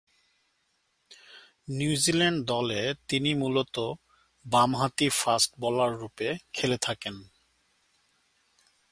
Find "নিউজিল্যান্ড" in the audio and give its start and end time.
1.77-2.39